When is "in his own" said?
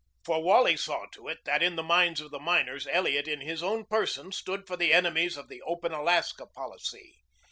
3.27-3.85